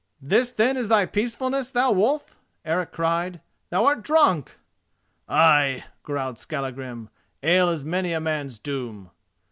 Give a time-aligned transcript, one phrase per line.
[0.19, 3.39] "This then is thy peacefulness, thou wolf!" Eric cried.
[3.69, 4.57] "Thou art drunk!"
[5.29, 7.09] "Ay," growled Skallagrim,
[7.43, 9.11] "ale is many a man's doom."